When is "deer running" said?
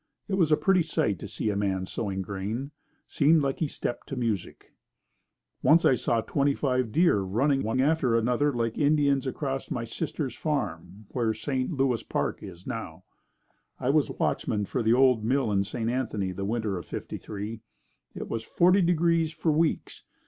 6.91-7.61